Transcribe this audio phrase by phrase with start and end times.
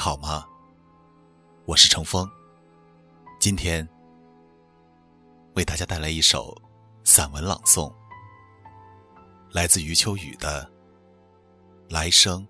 [0.00, 0.46] 好吗？
[1.66, 2.26] 我是程峰，
[3.38, 3.86] 今天
[5.56, 6.56] 为大家带来一首
[7.04, 7.92] 散文朗诵，
[9.52, 10.64] 来自余秋雨的
[11.92, 12.48] 《来生，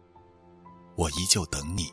[0.94, 1.86] 我依旧等你》。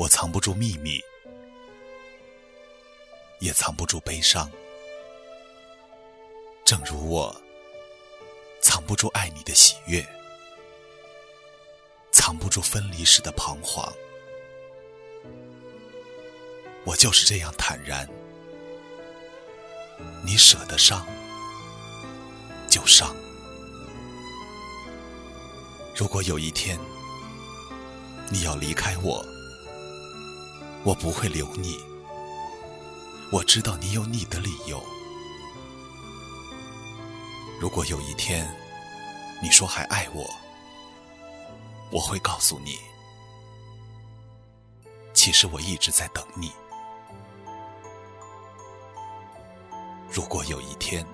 [0.00, 0.98] 我藏不住秘密，
[3.38, 4.50] 也藏不住悲伤，
[6.64, 7.38] 正如我
[8.62, 10.02] 藏不住爱你的喜悦，
[12.10, 13.92] 藏不住分离时的彷徨。
[16.84, 18.08] 我就是这样坦然，
[20.24, 21.06] 你舍得伤
[22.70, 23.14] 就伤。
[25.94, 26.80] 如果有一天
[28.30, 29.22] 你要离开我，
[30.82, 31.78] 我不会留你，
[33.30, 34.82] 我知道你有你的理由。
[37.60, 38.50] 如果有一天
[39.42, 40.24] 你说还爱我，
[41.92, 42.78] 我会告诉你，
[45.12, 46.50] 其实我一直在等你。
[50.10, 51.06] 如果有一天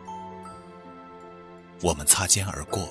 [1.83, 2.89] 我们擦肩而过，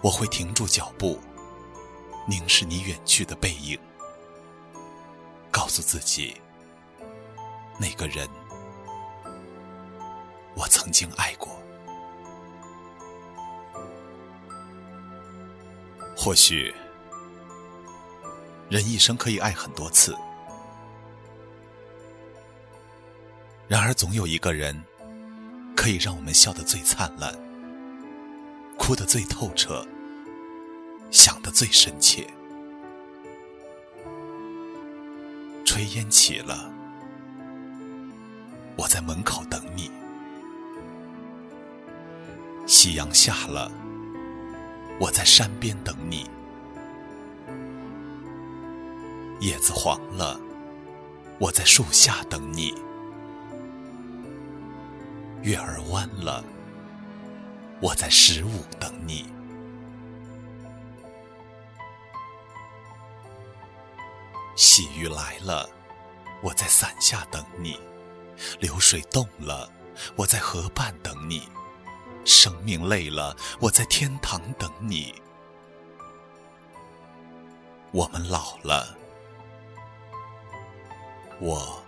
[0.00, 1.20] 我会停住脚步，
[2.26, 3.78] 凝视你远去的背影。
[5.76, 6.40] 诉自己，
[7.78, 8.26] 那个人
[10.54, 11.54] 我曾经爱过。
[16.16, 16.74] 或许
[18.70, 20.16] 人一生可以爱很多次，
[23.68, 24.82] 然而总有一个人
[25.76, 27.38] 可以让我们笑得最灿烂，
[28.78, 29.86] 哭得最透彻，
[31.10, 32.26] 想得最深切。
[35.94, 36.70] 烟起了，
[38.76, 39.90] 我在门口等你；
[42.66, 43.70] 夕阳下了，
[44.98, 46.26] 我在山边等你；
[49.40, 50.40] 叶子黄了，
[51.38, 52.74] 我在树下等你；
[55.42, 56.44] 月儿弯了，
[57.80, 59.35] 我在十五等你。
[64.56, 65.68] 细雨来了，
[66.42, 67.78] 我在伞下等你；
[68.58, 69.70] 流水动了，
[70.16, 71.42] 我在河畔等你；
[72.24, 75.14] 生命累了，我在天堂等你。
[77.92, 78.96] 我们老了，
[81.38, 81.82] 我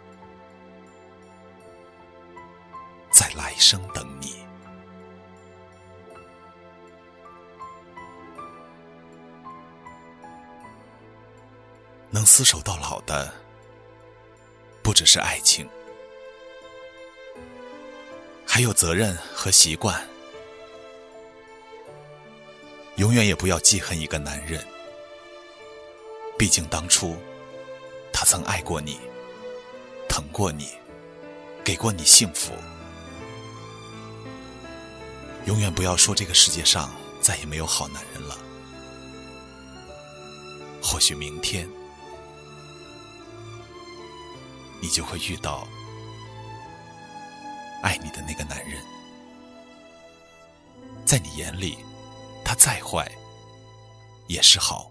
[3.11, 4.47] 在来生等你。
[12.11, 13.33] 能厮守到老的，
[14.83, 15.69] 不只是爱情，
[18.47, 20.07] 还有责任和习惯。
[22.97, 24.67] 永远也不要记恨一个男人，
[26.39, 27.17] 毕竟当初
[28.13, 28.99] 他曾爱过你，
[30.09, 30.71] 疼过你，
[31.63, 32.53] 给过你幸福。
[35.45, 36.91] 永远不要说这个世界上
[37.21, 38.37] 再也没有好男人了。
[40.83, 41.69] 或许明天。
[44.81, 45.67] 你就会遇到
[47.83, 48.83] 爱你的那个男人，
[51.05, 51.79] 在你眼里，
[52.45, 53.11] 他再坏
[54.27, 54.91] 也是好。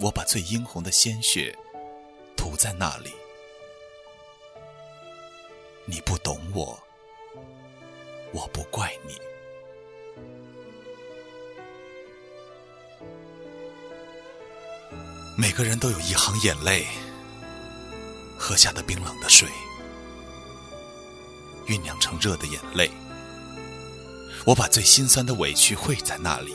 [0.00, 1.56] 我把最殷红的鲜血
[2.36, 3.10] 涂在那里，
[5.84, 6.78] 你不懂我，
[8.32, 9.18] 我不怪你。
[15.36, 16.86] 每个人都有一行眼泪，
[18.38, 19.48] 喝下的冰冷的水，
[21.66, 22.88] 酝酿成热的眼泪。
[24.46, 26.54] 我把最心酸的委屈汇在那里。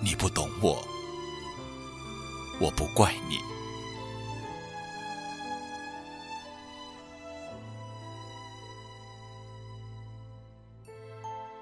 [0.00, 0.86] 你不懂我，
[2.60, 3.38] 我不怪你。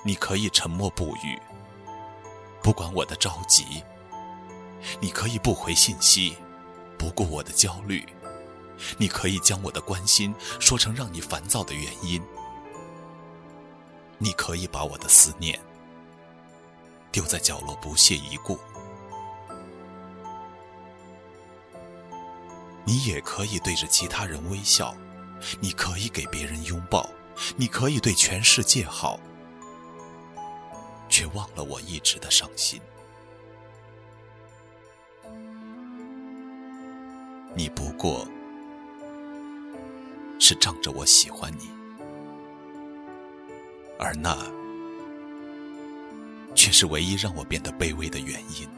[0.03, 1.37] 你可以沉默不语，
[2.63, 3.83] 不管我的着急；
[5.01, 6.37] 你可以不回信息，
[6.97, 8.07] 不顾我的焦虑；
[8.99, 12.23] 你可以将我的关心说成让你烦躁的原因；
[14.19, 15.59] 你可以把我的思念
[17.11, 18.57] 丢在角落不屑一顾；
[22.87, 24.95] 你也可以对着其他人微笑；
[25.61, 27.11] 你可以给别人拥抱；
[27.57, 29.21] 你可以对全世界好。
[31.09, 32.81] 却忘了我一直的伤心。
[37.55, 38.27] 你不过
[40.39, 41.71] 是仗着我喜欢你，
[43.99, 44.37] 而那
[46.55, 48.69] 却是唯一让我变得卑微的原因。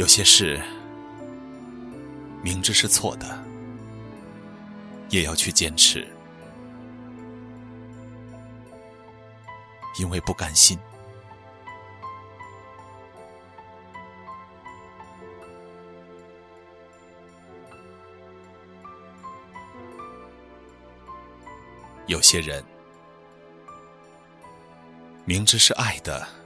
[0.00, 0.58] 有些事
[2.42, 3.38] 明知是错的，
[5.10, 6.08] 也要去坚持，
[9.98, 10.78] 因为不甘心。
[22.06, 22.64] 有些人
[25.26, 26.39] 明知是爱的。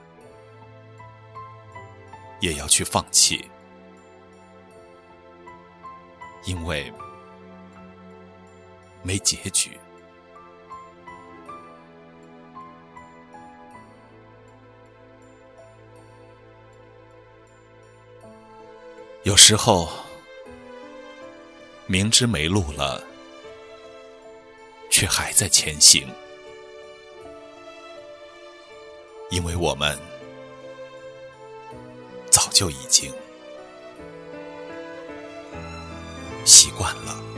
[2.45, 3.43] 也要去放弃，
[6.45, 6.93] 因为
[9.03, 9.81] 没结局。
[19.23, 19.89] 有时候
[21.87, 23.03] 明知没路了，
[24.91, 26.07] 却还在前行，
[29.31, 29.99] 因为我们。
[32.55, 33.13] 就已经
[36.45, 37.34] 习惯了。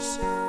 [0.00, 0.47] 是